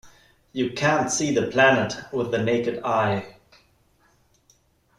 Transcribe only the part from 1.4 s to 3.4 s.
planet with the naked eye.